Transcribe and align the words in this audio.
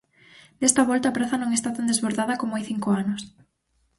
Desta 0.61 0.87
volta 0.89 1.05
a 1.07 1.15
praza 1.17 1.37
non 1.41 1.51
está 1.53 1.69
tan 1.77 1.85
desbordada 1.91 2.39
como 2.41 2.55
hai 2.55 2.63
cinco 2.71 2.89
anos. 3.01 3.21